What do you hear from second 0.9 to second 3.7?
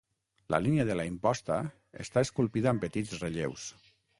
la imposta està esculpida amb petits relleus.